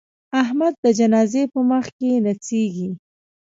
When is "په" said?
1.53-1.59